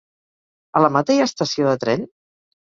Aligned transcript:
A 0.79 0.81
la 0.83 0.89
Mata 0.95 1.17
hi 1.17 1.19
ha 1.19 1.27
estació 1.31 1.69
de 1.71 1.77
tren? 1.85 2.09